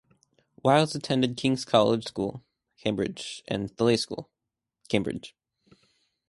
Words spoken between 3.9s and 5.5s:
School, Cambridge.